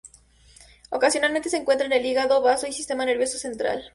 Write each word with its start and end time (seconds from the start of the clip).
Ocasionalmente 0.89 1.47
se 1.49 1.57
encuentran 1.57 1.93
en 1.93 1.99
el 1.99 2.05
hígado, 2.07 2.41
bazo 2.41 2.65
y 2.65 2.73
sistema 2.73 3.05
nervioso 3.05 3.37
central. 3.37 3.83